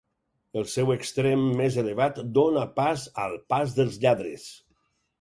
[0.61, 4.53] El seu extrem més elevat dóna pas al Pas dels Lladres.